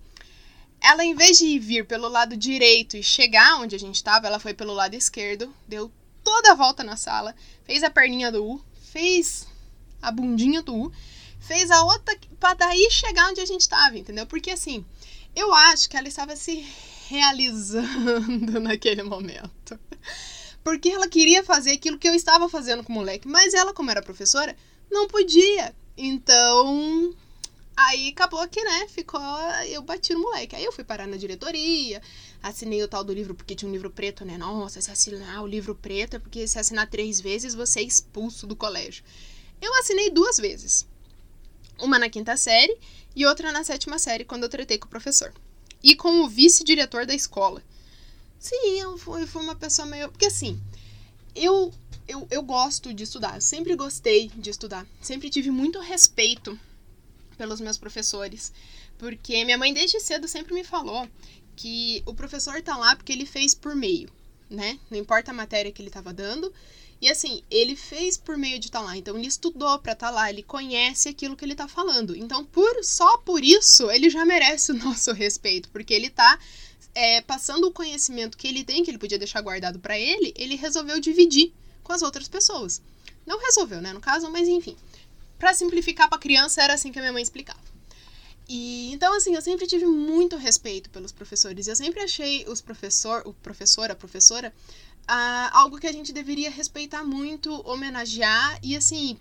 [0.81, 4.39] ela, em vez de vir pelo lado direito e chegar onde a gente estava, ela
[4.39, 8.65] foi pelo lado esquerdo, deu toda a volta na sala, fez a perninha do U,
[8.93, 9.47] fez
[10.01, 10.93] a bundinha do U,
[11.41, 14.27] fez a outra para daí chegar onde a gente estava, entendeu?
[14.27, 14.85] Porque assim,
[15.37, 16.67] eu acho que ela estava se
[17.09, 19.79] realizando naquele momento
[20.65, 23.91] porque ela queria fazer aquilo que eu estava fazendo com o moleque, mas ela, como
[23.91, 24.57] era professora,
[24.91, 25.75] não podia.
[25.95, 27.15] Então,
[27.77, 29.21] aí acabou que, né, ficou,
[29.69, 30.57] eu bati no moleque.
[30.57, 32.01] Aí eu fui parar na diretoria,
[32.43, 34.39] assinei o tal do livro, porque tinha um livro preto, né?
[34.39, 38.47] Nossa, se assinar o livro preto é porque se assinar três vezes você é expulso
[38.47, 39.05] do colégio.
[39.61, 40.87] Eu assinei duas vezes.
[41.79, 42.77] Uma na quinta série
[43.15, 45.33] e outra na sétima série, quando eu tretei com o professor.
[45.83, 47.63] E com o vice-diretor da escola.
[48.45, 50.11] Sim, eu fui, fui uma pessoa meio.
[50.11, 50.61] Porque assim,
[51.35, 51.73] eu,
[52.07, 56.61] eu, eu gosto de estudar, eu sempre gostei de estudar, sempre tive muito respeito
[57.39, 58.53] pelos meus professores,
[58.99, 61.09] porque minha mãe desde cedo sempre me falou
[61.57, 64.11] que o professor tá lá porque ele fez por meio,
[64.51, 64.79] né?
[64.91, 66.53] Não importa a matéria que ele tava dando.
[67.01, 70.09] E assim, ele fez por meio de estar tá lá, então ele estudou para estar
[70.09, 72.15] tá lá, ele conhece aquilo que ele tá falando.
[72.15, 76.39] Então, por só por isso, ele já merece o nosso respeito, porque ele tá
[76.95, 80.55] é, passando o conhecimento que ele tem, que ele podia deixar guardado para ele, ele
[80.55, 81.53] resolveu dividir
[81.83, 82.81] com as outras pessoas.
[83.27, 84.77] Não resolveu, né, no caso, mas enfim.
[85.39, 87.61] Para simplificar para criança era assim que a minha mãe explicava.
[88.49, 91.67] E então assim, eu sempre tive muito respeito pelos professores.
[91.67, 94.53] Eu sempre achei os professor, o professor, a professora,
[95.53, 99.19] algo que a gente deveria respeitar muito, homenagear e assim,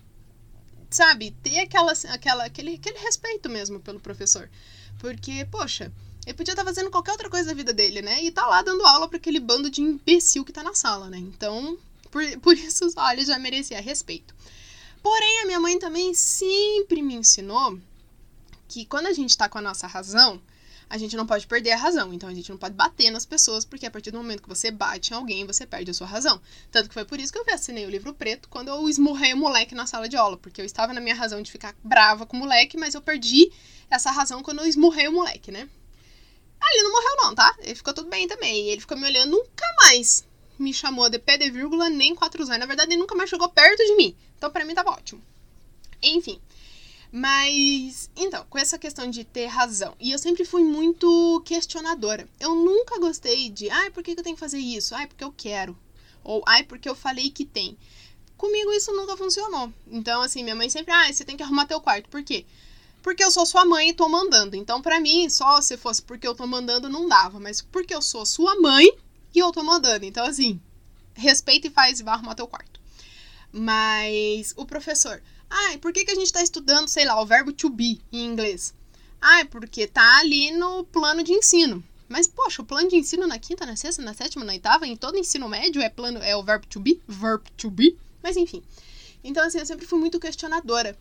[0.90, 4.50] sabe, ter aquela, aquela, aquele, aquele respeito mesmo pelo professor.
[5.00, 5.92] Porque, poxa,
[6.26, 8.24] ele podia estar tá fazendo qualquer outra coisa da vida dele, né?
[8.24, 11.18] E tá lá dando aula para aquele bando de imbecil que tá na sala, né?
[11.18, 11.78] Então,
[12.10, 14.34] por, por isso, olha, ele já merecia respeito.
[15.02, 17.78] Porém, a minha mãe também sempre me ensinou
[18.68, 20.42] que quando a gente tá com a nossa razão,
[20.90, 22.14] a gente não pode perder a razão.
[22.14, 24.72] Então a gente não pode bater nas pessoas, porque a partir do momento que você
[24.72, 26.40] bate em alguém, você perde a sua razão.
[26.72, 29.38] Tanto que foi por isso que eu assinei o livro preto quando eu esmurrei o
[29.38, 32.38] moleque na sala de aula, porque eu estava na minha razão de ficar brava com
[32.38, 33.52] o moleque, mas eu perdi
[33.90, 35.68] essa razão quando eu esmurrei o moleque, né?
[36.64, 37.56] Ah, ele não morreu não, tá?
[37.60, 38.70] Ele ficou tudo bem também.
[38.70, 40.26] Ele ficou me olhando nunca mais.
[40.58, 42.58] Me chamou de pé de vírgula, nem quatro anos.
[42.58, 44.16] Na verdade, ele nunca mais chegou perto de mim.
[44.38, 45.22] Então, para mim, tava ótimo.
[46.02, 46.40] Enfim.
[47.12, 49.94] Mas, então, com essa questão de ter razão.
[50.00, 52.28] E eu sempre fui muito questionadora.
[52.40, 54.96] Eu nunca gostei de, ai, por que eu tenho que fazer isso?
[54.96, 55.78] Ai, porque eu quero.
[56.24, 57.78] Ou, ai, porque eu falei que tem.
[58.38, 59.72] Comigo isso nunca funcionou.
[59.88, 62.10] Então, assim, minha mãe sempre, ai, você tem que arrumar teu quarto.
[62.10, 62.46] Por quê?
[63.04, 64.56] Porque eu sou sua mãe e tô mandando.
[64.56, 67.40] Então, para mim, só se fosse porque eu tô mandando, não dava.
[67.40, 68.90] Mas porque eu sou sua mãe
[69.36, 70.06] e eu tô mandando.
[70.06, 70.60] Então, assim,
[71.14, 72.82] respeita e faz e vai arrumar teu quarto.
[73.52, 75.22] Mas o professor,
[75.56, 78.26] Ai, por que, que a gente está estudando, sei lá, o verbo to be em
[78.26, 78.74] inglês?
[79.22, 81.84] Ai, porque tá ali no plano de ensino.
[82.10, 84.96] Mas, poxa, o plano de ensino na quinta, na sexta, na sétima, na oitava, em
[84.96, 87.96] todo ensino médio é plano, é o verbo to be, verb to be.
[88.24, 88.64] Mas enfim.
[89.24, 90.98] Então, assim, eu sempre fui muito questionadora.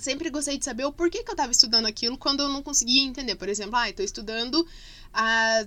[0.00, 3.02] Sempre gostei de saber o porquê que eu estava estudando aquilo quando eu não conseguia
[3.02, 3.34] entender.
[3.36, 4.66] Por exemplo, ah, estou estudando
[5.12, 5.60] a,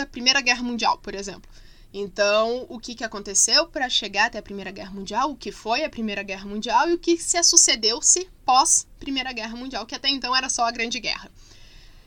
[0.00, 1.50] a Primeira Guerra Mundial, por exemplo.
[1.94, 5.84] Então, o que, que aconteceu para chegar até a Primeira Guerra Mundial, o que foi
[5.84, 10.08] a Primeira Guerra Mundial e o que se sucedeu-se pós Primeira Guerra Mundial, que até
[10.08, 11.30] então era só a Grande Guerra.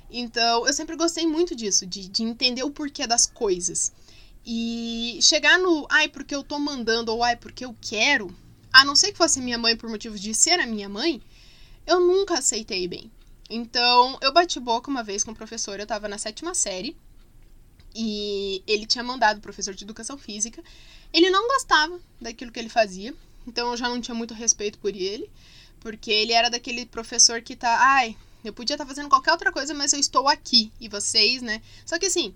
[0.09, 3.93] Então, eu sempre gostei muito disso, de, de entender o porquê das coisas.
[4.43, 8.35] E chegar no, ai, porque eu tô mandando, ou ai, porque eu quero,
[8.75, 11.21] a não ser que fosse minha mãe por motivos de ser a minha mãe,
[11.87, 13.09] eu nunca aceitei bem.
[13.49, 16.93] Então, eu bati boca uma vez com o professor, eu tava na sétima série,
[17.95, 20.61] e ele tinha mandado o professor de educação física.
[21.13, 23.15] Ele não gostava daquilo que ele fazia,
[23.47, 25.31] então eu já não tinha muito respeito por ele,
[25.79, 29.53] porque ele era daquele professor que tá, ai, eu podia estar tá fazendo qualquer outra
[29.53, 31.61] coisa, mas eu estou aqui e vocês, né?
[31.85, 32.35] Só que assim,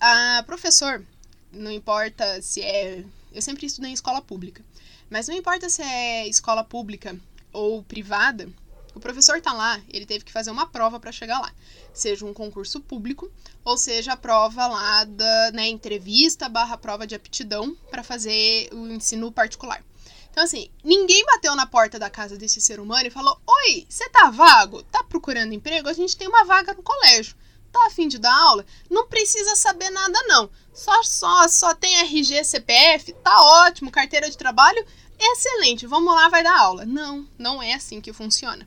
[0.00, 1.04] a professor,
[1.52, 3.04] não importa se é,
[3.34, 4.64] eu sempre estudei em escola pública,
[5.10, 7.18] mas não importa se é escola pública
[7.52, 8.48] ou privada,
[8.94, 11.52] o professor tá lá, ele teve que fazer uma prova para chegar lá,
[11.92, 13.30] seja um concurso público
[13.64, 18.88] ou seja a prova lá da né, entrevista barra prova de aptidão para fazer o
[18.88, 19.84] ensino particular.
[20.30, 24.08] Então, assim, ninguém bateu na porta da casa desse ser humano e falou: Oi, você
[24.08, 24.82] tá vago?
[24.84, 25.88] Tá procurando emprego?
[25.88, 27.34] A gente tem uma vaga no colégio.
[27.72, 28.64] Tá afim de dar aula?
[28.88, 30.48] Não precisa saber nada, não.
[30.78, 34.86] Só, só, só tem RG, CPF, tá ótimo, carteira de trabalho,
[35.18, 36.86] excelente, vamos lá, vai dar aula.
[36.86, 38.66] Não, não é assim que funciona.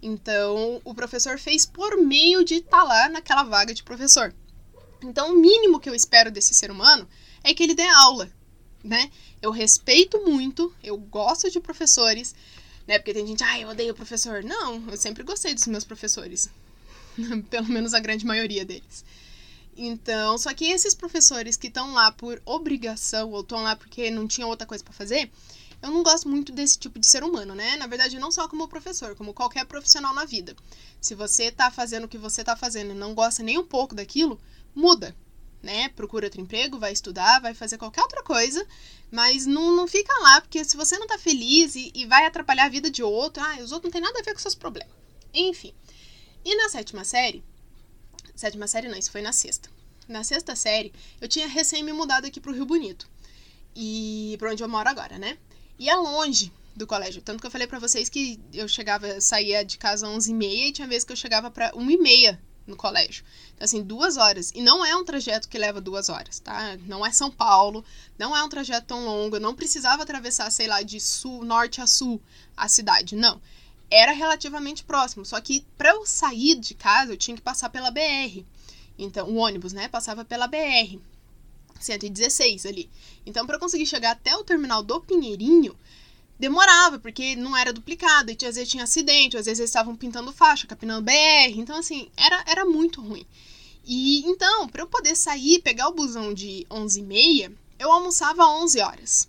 [0.00, 4.34] Então, o professor fez por meio de estar tá lá naquela vaga de professor.
[5.02, 7.06] Então, o mínimo que eu espero desse ser humano
[7.42, 8.30] é que ele dê aula,
[8.82, 9.10] né?
[9.42, 12.34] Eu respeito muito, eu gosto de professores,
[12.86, 12.98] né?
[12.98, 14.42] Porque tem gente, ah, eu odeio professor.
[14.42, 16.48] Não, eu sempre gostei dos meus professores.
[17.50, 19.04] Pelo menos a grande maioria deles.
[19.76, 24.26] Então, só que esses professores que estão lá por obrigação ou estão lá porque não
[24.26, 25.30] tinham outra coisa para fazer,
[25.82, 27.76] eu não gosto muito desse tipo de ser humano, né?
[27.76, 30.56] Na verdade, não só como professor, como qualquer profissional na vida.
[31.00, 33.94] Se você tá fazendo o que você tá fazendo e não gosta nem um pouco
[33.94, 34.40] daquilo,
[34.74, 35.14] muda,
[35.62, 35.88] né?
[35.90, 38.66] Procura outro emprego, vai estudar, vai fazer qualquer outra coisa,
[39.10, 42.66] mas não, não fica lá, porque se você não tá feliz e, e vai atrapalhar
[42.66, 44.94] a vida de outro, ah, os outros não tem nada a ver com seus problemas.
[45.34, 45.74] Enfim.
[46.44, 47.42] E na sétima série,
[48.34, 49.68] sétima série não, isso foi na sexta.
[50.08, 53.08] Na sexta série, eu tinha recém me mudado aqui pro Rio Bonito.
[53.74, 55.38] E pra onde eu moro agora, né?
[55.78, 57.22] E é longe do colégio.
[57.22, 60.72] Tanto que eu falei para vocês que eu chegava, saía de casa às 11h30 e
[60.72, 63.24] tinha vezes que eu chegava para 1h30 no colégio.
[63.54, 64.50] Então, assim, duas horas.
[64.54, 66.76] E não é um trajeto que leva duas horas, tá?
[66.86, 67.84] Não é São Paulo,
[68.18, 69.36] não é um trajeto tão longo.
[69.36, 72.20] Eu não precisava atravessar, sei lá, de sul, norte a sul
[72.56, 73.14] a cidade.
[73.14, 73.40] Não.
[73.90, 75.24] Era relativamente próximo.
[75.24, 78.44] Só que para eu sair de casa, eu tinha que passar pela BR.
[78.98, 79.88] Então, o ônibus, né?
[79.88, 80.98] Passava pela BR.
[81.80, 82.88] 116 ali.
[83.26, 85.76] Então, para conseguir chegar até o terminal do Pinheirinho,
[86.38, 90.32] demorava, porque não era duplicado, e às vezes tinha acidente, às vezes eles estavam pintando
[90.32, 93.26] faixa, capinando BR, então assim, era, era muito ruim.
[93.84, 98.80] E então, para eu poder sair, pegar o busão de 11h30, eu almoçava às 11
[98.80, 99.28] horas.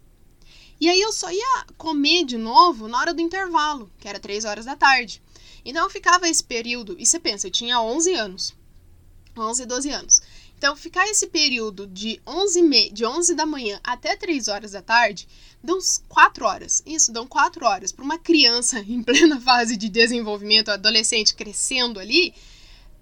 [0.79, 4.45] E aí eu só ia comer de novo na hora do intervalo, que era 3
[4.45, 5.21] horas da tarde.
[5.63, 8.53] Então eu ficava esse período, e você pensa, eu tinha 11 anos,
[9.37, 10.21] 11, 12 anos.
[10.57, 12.89] Então, ficar esse período de 11, me...
[12.89, 15.27] de 11 da manhã até 3 horas da tarde,
[15.63, 16.81] dão 4 horas.
[16.85, 17.91] Isso, dão 4 horas.
[17.91, 22.33] Para uma criança em plena fase de desenvolvimento, adolescente crescendo ali,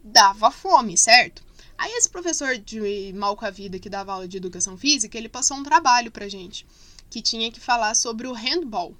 [0.03, 1.43] dava fome, certo?
[1.77, 5.29] Aí esse professor de mal com a vida que dava aula de educação física, ele
[5.29, 6.65] passou um trabalho pra gente,
[7.13, 8.97] que tinha que falar sobre o handball.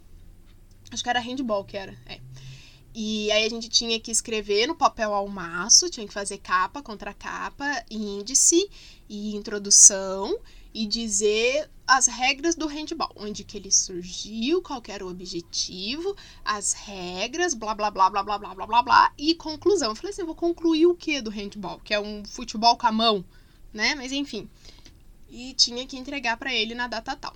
[0.92, 2.20] Acho que era handball que era, é.
[2.94, 6.84] E aí a gente tinha que escrever no papel ao maço, tinha que fazer capa
[6.84, 8.70] contra capa, índice
[9.10, 10.40] e introdução
[10.72, 16.74] e dizer as regras do handball, onde que ele surgiu, qual era o objetivo, as
[16.74, 19.90] regras, blá blá blá blá blá blá blá blá blá e conclusão.
[19.90, 22.92] Eu falei assim, vou concluir o que do handball, que é um futebol com a
[22.92, 23.26] mão,
[23.74, 23.96] né?
[23.96, 24.48] Mas enfim.
[25.32, 27.34] E tinha que entregar para ele na data tal.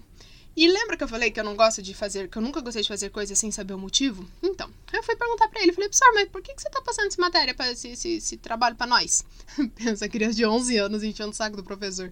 [0.58, 2.82] E lembra que eu falei que eu não gosto de fazer, que eu nunca gostei
[2.82, 4.28] de fazer coisas sem saber o motivo?
[4.42, 7.06] Então, eu fui perguntar para ele, falei, professor, mas por que, que você tá passando
[7.06, 9.24] essa matéria, para esse, esse, esse trabalho para nós?
[9.78, 12.12] Pensa, criança de 11 anos enchendo o saco do professor.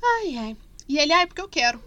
[0.00, 0.56] Ai, ai.
[0.88, 1.82] E ele, ai, porque eu quero.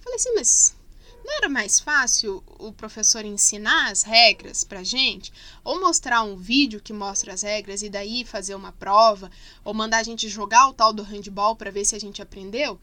[0.00, 0.76] Falei assim, mas
[1.24, 5.32] não era mais fácil o professor ensinar as regras pra gente?
[5.64, 9.28] Ou mostrar um vídeo que mostra as regras e daí fazer uma prova?
[9.64, 12.78] Ou mandar a gente jogar o tal do handball para ver se a gente aprendeu?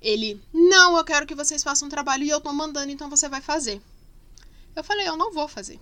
[0.00, 3.28] Ele, não, eu quero que vocês façam um trabalho e eu tô mandando, então você
[3.28, 3.80] vai fazer.
[4.74, 5.78] Eu falei, eu não vou fazer.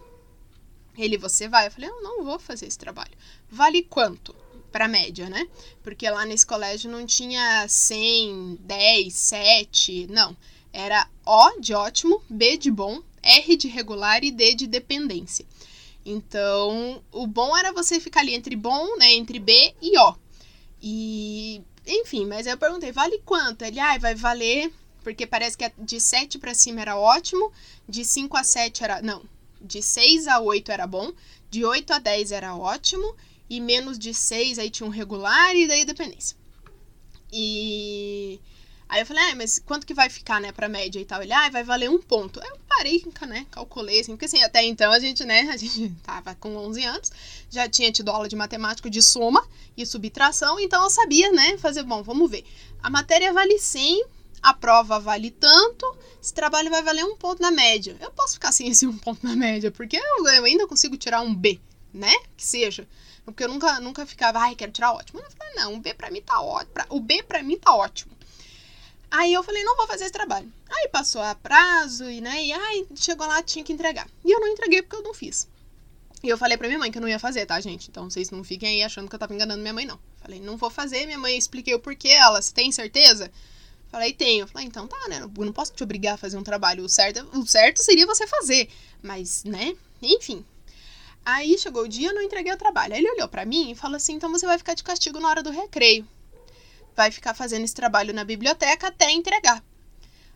[0.96, 1.66] Ele, você vai?
[1.66, 3.16] Eu falei, eu não vou fazer esse trabalho.
[3.50, 4.34] Vale quanto?
[4.70, 5.46] para média, né?
[5.82, 10.36] Porque lá nesse colégio não tinha 100, 10, 7, não.
[10.72, 15.44] Era O de ótimo, B de bom, R de regular e D de dependência.
[16.04, 20.14] Então, o bom era você ficar ali entre bom, né, entre B e O.
[20.80, 23.62] E, enfim, mas aí eu perguntei, vale quanto?
[23.62, 24.72] Ele, ah, vai valer,
[25.02, 27.50] porque parece que de 7 para cima era ótimo,
[27.88, 29.22] de 5 a 7 era, não,
[29.60, 31.12] de 6 a 8 era bom,
[31.50, 33.16] de 8 a 10 era ótimo
[33.48, 36.36] e menos de 6 aí tinha um regular e daí dependência.
[37.32, 38.40] E
[38.88, 41.22] aí eu falei, ah, mas quanto que vai ficar, né, pra média e tal?
[41.22, 42.40] Ele, ah, vai valer um ponto.
[42.40, 45.90] Aí eu parei, né, calculei, assim, porque assim, até então a gente, né, a gente
[46.02, 47.12] tava com 11 anos,
[47.50, 49.46] já tinha tido aula de matemática de soma
[49.76, 52.44] e subtração, então eu sabia, né, fazer, bom, vamos ver.
[52.82, 54.04] A matéria vale 100,
[54.42, 57.96] a prova vale tanto, esse trabalho vai valer um ponto na média.
[58.00, 61.20] Eu posso ficar sem esse um ponto na média, porque eu, eu ainda consigo tirar
[61.20, 61.60] um B,
[61.92, 62.88] né, que seja.
[63.24, 65.20] Porque eu nunca, nunca ficava, ai, quero tirar ótimo.
[65.20, 66.72] Eu falei, não, o B pra mim tá ótimo.
[66.88, 68.17] O B pra mim tá ótimo.
[69.10, 70.52] Aí eu falei, não vou fazer esse trabalho.
[70.70, 74.08] Aí passou a prazo e, né, e ai, chegou lá, tinha que entregar.
[74.24, 75.48] E eu não entreguei porque eu não fiz.
[76.22, 77.88] E eu falei pra minha mãe que eu não ia fazer, tá, gente?
[77.88, 79.98] Então vocês não fiquem aí achando que eu tava enganando minha mãe, não.
[80.20, 81.06] Falei, não vou fazer.
[81.06, 82.08] Minha mãe expliquei o porquê.
[82.08, 83.30] Ela, você tem certeza?
[83.88, 84.46] Falei, tenho.
[84.48, 85.20] Falei, então tá, né?
[85.22, 86.84] Eu não posso te obrigar a fazer um trabalho.
[86.84, 88.68] O certo, o certo seria você fazer.
[89.00, 89.76] Mas, né?
[90.02, 90.44] Enfim,
[91.30, 92.94] Aí chegou o dia, eu não entreguei o trabalho.
[92.94, 95.28] Aí ele olhou para mim e falou assim: então você vai ficar de castigo na
[95.28, 96.06] hora do recreio.
[96.98, 99.62] Vai ficar fazendo esse trabalho na biblioteca até entregar.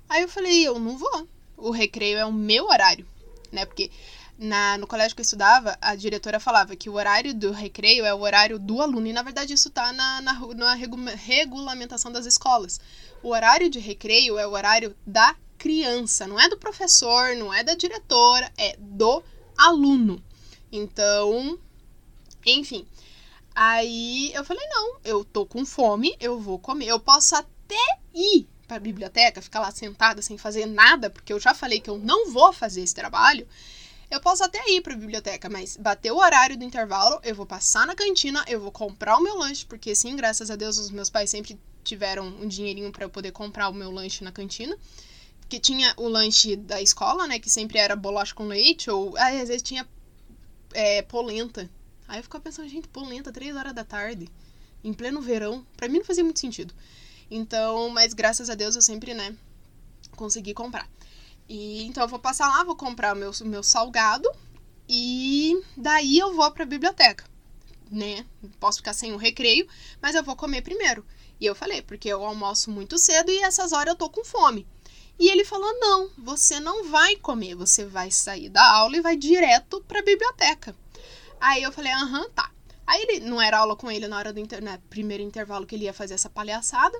[0.08, 1.26] Aí eu falei: eu não vou.
[1.56, 3.04] O recreio é o meu horário,
[3.50, 3.66] né?
[3.66, 3.90] Porque
[4.38, 8.14] na, no colégio que eu estudava, a diretora falava que o horário do recreio é
[8.14, 9.08] o horário do aluno.
[9.08, 10.74] E na verdade isso está na, na, na
[11.16, 12.80] regulamentação das escolas.
[13.24, 17.64] O horário de recreio é o horário da criança, não é do professor, não é
[17.64, 19.20] da diretora, é do
[19.58, 20.22] aluno.
[20.70, 21.58] Então,
[22.46, 22.86] enfim.
[23.54, 26.86] Aí eu falei: não, eu tô com fome, eu vou comer.
[26.86, 31.40] Eu posso até ir para a biblioteca, ficar lá sentada sem fazer nada, porque eu
[31.40, 33.46] já falei que eu não vou fazer esse trabalho.
[34.10, 37.46] Eu posso até ir para a biblioteca, mas bater o horário do intervalo, eu vou
[37.46, 40.90] passar na cantina, eu vou comprar o meu lanche, porque sim, graças a Deus, os
[40.90, 44.76] meus pais sempre tiveram um dinheirinho para eu poder comprar o meu lanche na cantina.
[45.48, 47.38] Que tinha o lanche da escola, né?
[47.38, 49.86] Que sempre era bolacha com leite, ou às vezes tinha
[50.72, 51.68] é, polenta.
[52.08, 54.28] Aí eu ficava pensando, gente, polenta, três horas da tarde,
[54.82, 55.66] em pleno verão.
[55.76, 56.74] Pra mim não fazia muito sentido.
[57.30, 59.34] Então, mas graças a Deus eu sempre, né,
[60.16, 60.88] consegui comprar.
[61.48, 64.30] E então eu vou passar lá, vou comprar o meu, meu salgado
[64.88, 67.24] e daí eu vou pra biblioteca,
[67.90, 68.26] né?
[68.60, 69.66] Posso ficar sem o recreio,
[70.00, 71.04] mas eu vou comer primeiro.
[71.40, 74.66] E eu falei, porque eu almoço muito cedo e essas horas eu tô com fome.
[75.18, 79.16] E ele falou: não, você não vai comer, você vai sair da aula e vai
[79.16, 80.76] direto para a biblioteca.
[81.42, 82.48] Aí eu falei: aham, tá.
[82.86, 85.74] Aí ele não era aula com ele na hora do inter, né, primeiro intervalo que
[85.74, 86.96] ele ia fazer essa palhaçada.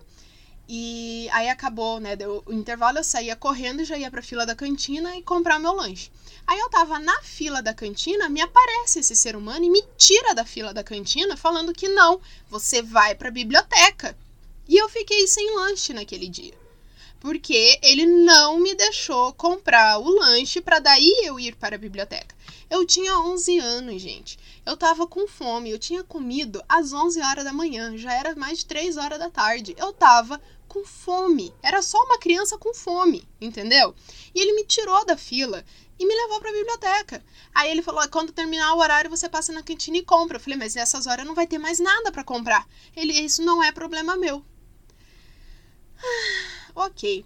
[0.69, 2.17] E aí acabou, né?
[2.17, 5.73] Deu o intervalo, eu saía correndo já ia pra fila da cantina e comprar meu
[5.73, 6.11] lanche.
[6.45, 10.35] Aí eu tava na fila da cantina, me aparece esse ser humano e me tira
[10.35, 14.17] da fila da cantina falando que não, você vai pra biblioteca.
[14.69, 16.62] E eu fiquei sem lanche naquele dia
[17.23, 22.35] porque ele não me deixou comprar o lanche para daí eu ir para a biblioteca.
[22.69, 24.37] Eu tinha 11 anos, gente.
[24.67, 28.59] Eu tava com fome, eu tinha comido às 11 horas da manhã, já era mais
[28.59, 29.73] de 3 horas da tarde.
[29.79, 31.55] Eu tava com fome.
[31.63, 33.95] Era só uma criança com fome, entendeu?
[34.35, 35.65] E ele me tirou da fila
[36.01, 37.25] e me levou para a biblioteca.
[37.55, 40.39] Aí ele falou: quando terminar o horário, você passa na cantina e compra.
[40.39, 42.67] Eu falei: mas nessas horas não vai ter mais nada para comprar.
[42.97, 44.45] Ele: isso não é problema meu.
[45.99, 47.25] Ah, ok.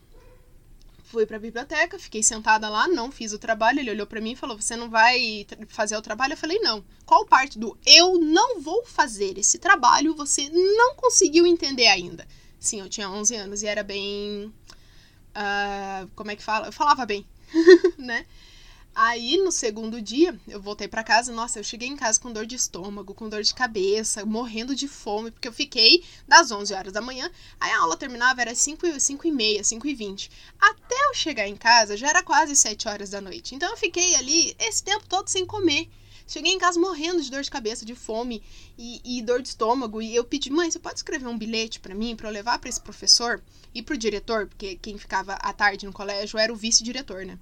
[1.05, 3.81] fui pra biblioteca, fiquei sentada lá, não fiz o trabalho.
[3.81, 6.33] Ele olhou para mim e falou: Você não vai fazer o trabalho?
[6.33, 6.85] Eu falei: Não.
[7.05, 12.27] Qual parte do eu não vou fazer esse trabalho você não conseguiu entender ainda?
[12.59, 14.53] Sim, eu tinha 11 anos e era bem.
[15.37, 16.67] Uh, como é que fala?
[16.67, 17.27] Eu falava bem,
[17.99, 18.27] né?
[18.99, 21.31] Aí, no segundo dia, eu voltei para casa.
[21.31, 24.89] Nossa, eu cheguei em casa com dor de estômago, com dor de cabeça, morrendo de
[24.89, 27.31] fome, porque eu fiquei das 11 horas da manhã.
[27.61, 30.31] Aí a aula terminava, era 5, 5 e meia, 5 e 20.
[30.59, 33.55] Até eu chegar em casa, já era quase 7 horas da noite.
[33.55, 35.91] Então eu fiquei ali esse tempo todo sem comer.
[36.27, 38.43] Cheguei em casa morrendo de dor de cabeça, de fome
[38.79, 40.01] e, e dor de estômago.
[40.01, 42.71] E eu pedi, mãe, você pode escrever um bilhete para mim, para eu levar para
[42.71, 43.43] esse professor
[43.75, 47.39] e pro diretor, porque quem ficava à tarde no colégio era o vice-diretor, né?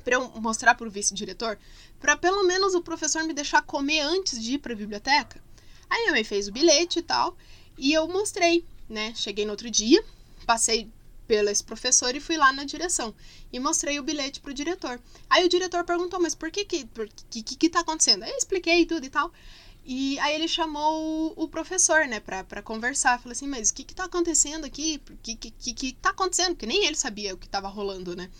[0.00, 1.58] Para eu mostrar para o vice-diretor,
[2.00, 5.42] para pelo menos o professor me deixar comer antes de ir para a biblioteca.
[5.88, 7.36] Aí minha mãe fez o bilhete e tal,
[7.76, 9.12] e eu mostrei, né?
[9.14, 10.04] Cheguei no outro dia,
[10.46, 10.88] passei
[11.26, 13.14] pelo esse professor e fui lá na direção
[13.52, 15.00] e mostrei o bilhete pro diretor.
[15.28, 18.30] Aí o diretor perguntou: "Mas por que que por que, que, que tá acontecendo?" Aí
[18.30, 19.32] eu expliquei tudo e tal.
[19.84, 23.18] E aí ele chamou o, professor, né, pra, pra conversar.
[23.18, 25.00] Falei assim, mas o que que tá acontecendo aqui?
[25.10, 26.50] O que, que, que, que tá acontecendo?
[26.50, 28.30] Porque nem ele sabia o que tava rolando, né?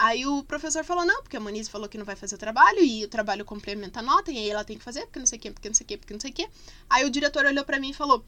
[0.00, 2.78] Aí o professor falou, não, porque a Monize falou que não vai fazer o trabalho,
[2.78, 5.38] e o trabalho complementa a nota, e aí ela tem que fazer, porque não sei
[5.38, 6.48] o quê, porque não sei o quê, porque não sei o quê.
[6.88, 8.24] Aí o diretor olhou para mim e falou,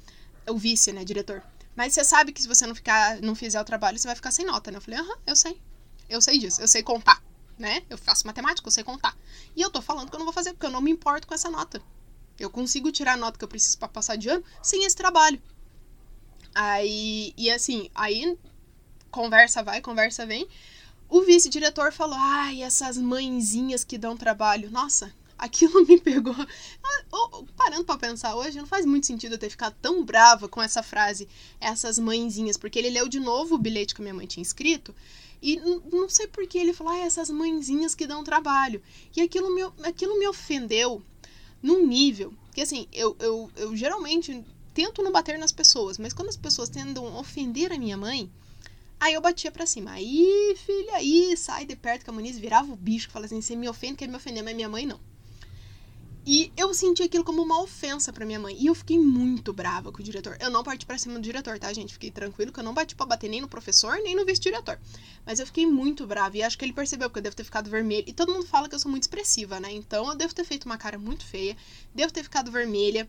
[0.49, 1.45] o vice, né, diretor,
[1.77, 4.33] mas você sabe que se você não ficar, não fizer o trabalho, você vai ficar
[4.33, 4.79] sem nota, né?
[4.79, 5.61] Eu falei, aham, eu sei.
[6.09, 7.23] Eu sei disso, eu sei contar,
[7.57, 7.85] né?
[7.89, 9.17] Eu faço matemática, eu sei contar.
[9.55, 11.35] E eu tô falando que eu não vou fazer, porque eu não me importo com
[11.35, 11.81] essa nota.
[12.37, 15.41] Eu consigo tirar a nota que eu preciso para passar de ano sem esse trabalho.
[16.53, 18.37] Aí, e assim, aí
[19.11, 20.49] conversa vai, conversa vem.
[21.11, 24.71] O vice-diretor falou: ai, essas mãezinhas que dão trabalho.
[24.71, 26.35] Nossa, aquilo me pegou.
[26.39, 30.63] Ah, parando para pensar hoje, não faz muito sentido eu ter ficado tão brava com
[30.63, 31.29] essa frase,
[31.61, 34.95] essas mãezinhas, porque ele leu de novo o bilhete que minha mãe tinha escrito.
[35.43, 35.57] E
[35.91, 38.81] não sei por que ele falou, ah, essas mãezinhas que dão trabalho.
[39.17, 41.03] E aquilo me, aquilo me ofendeu
[41.63, 44.45] num nível que, assim, eu, eu, eu geralmente
[44.75, 48.31] tento não bater nas pessoas, mas quando as pessoas tentam ofender a minha mãe,
[49.01, 49.93] Aí eu batia pra cima.
[49.93, 53.41] Aí, filha, aí, sai de perto que a Muniz virava o bicho, que fala assim:
[53.41, 55.01] você me ofende, quer me ofender, mas minha mãe não.
[56.27, 58.55] E eu senti aquilo como uma ofensa para minha mãe.
[58.61, 60.37] E eu fiquei muito brava com o diretor.
[60.39, 61.95] Eu não parti pra cima do diretor, tá, gente?
[61.95, 64.79] Fiquei tranquilo que eu não bati pra bater nem no professor, nem no vice-diretor.
[65.25, 66.37] Mas eu fiquei muito brava.
[66.37, 68.05] E acho que ele percebeu, porque eu devo ter ficado vermelha.
[68.07, 69.73] E todo mundo fala que eu sou muito expressiva, né?
[69.73, 71.57] Então eu devo ter feito uma cara muito feia.
[71.95, 73.09] Devo ter ficado vermelha.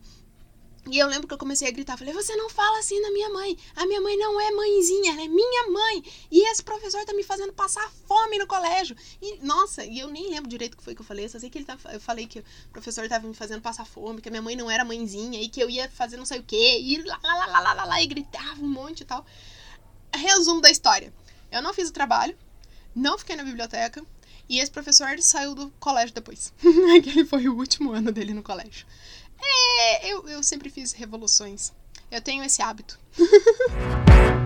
[0.90, 3.30] E eu lembro que eu comecei a gritar, falei, você não fala assim na minha
[3.30, 3.56] mãe.
[3.76, 6.04] A minha mãe não é mãezinha, ela é minha mãe.
[6.32, 8.96] E esse professor tá me fazendo passar fome no colégio.
[9.22, 11.26] E, nossa, e eu nem lembro direito o que foi que eu falei.
[11.26, 13.86] Eu só sei que ele tá, eu falei que o professor tava me fazendo passar
[13.86, 16.40] fome, que a minha mãe não era mãezinha, e que eu ia fazer não sei
[16.40, 19.24] o quê, e lá, lá, lá, lá, lá, lá, e gritava um monte e tal.
[20.14, 21.14] Resumo da história.
[21.52, 22.36] Eu não fiz o trabalho,
[22.96, 24.04] não fiquei na biblioteca,
[24.50, 26.52] e esse professor saiu do colégio depois.
[26.98, 28.86] Aquele foi o último ano dele no colégio.
[29.44, 31.72] É, eu, eu sempre fiz revoluções.
[32.12, 33.00] Eu tenho esse hábito.